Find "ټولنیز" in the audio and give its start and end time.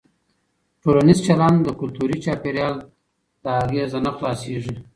0.81-1.19